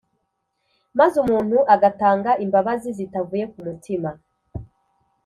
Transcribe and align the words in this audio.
maze 0.99 1.15
umuntu 1.23 1.57
agatanga 1.75 2.31
imbabazi 2.43 2.89
zitavuye 2.97 3.43
kumutima. 3.51 4.09